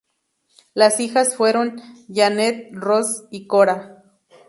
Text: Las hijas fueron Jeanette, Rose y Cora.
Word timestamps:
Las 0.73 0.99
hijas 0.99 1.35
fueron 1.35 1.79
Jeanette, 2.07 2.69
Rose 2.73 3.25
y 3.29 3.45
Cora. 3.45 4.03